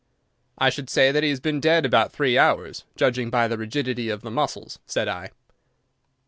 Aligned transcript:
"I 0.57 0.71
should 0.71 0.89
say 0.89 1.11
that 1.11 1.21
he 1.21 1.29
has 1.29 1.39
been 1.39 1.59
dead 1.59 1.85
about 1.85 2.11
three 2.11 2.35
hours, 2.35 2.85
judging 2.95 3.29
by 3.29 3.47
the 3.47 3.55
rigidity 3.55 4.09
of 4.09 4.21
the 4.21 4.31
muscles," 4.31 4.79
said 4.87 5.07
I. 5.07 5.29